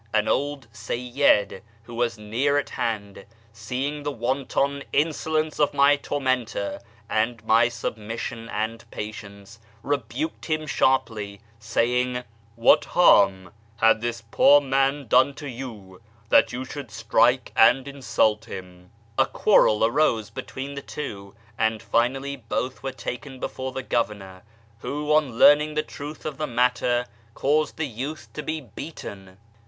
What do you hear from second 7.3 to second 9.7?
my sub mission and patience,